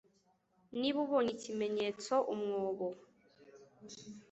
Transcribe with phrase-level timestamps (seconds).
[0.79, 2.87] niba ubonye ikimenyetso umwobo